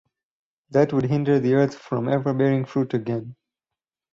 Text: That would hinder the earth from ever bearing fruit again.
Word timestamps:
That 0.71 0.93
would 0.93 1.03
hinder 1.05 1.39
the 1.39 1.53
earth 1.53 1.75
from 1.77 2.09
ever 2.09 2.33
bearing 2.33 2.65
fruit 2.65 2.95
again. 2.95 3.35